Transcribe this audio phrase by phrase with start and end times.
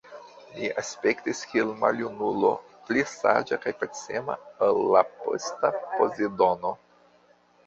[0.53, 2.51] Li aspektis kiel maljunulo,
[2.87, 4.39] pli saĝa kaj pacema
[4.71, 6.75] ol la posta Pozidono.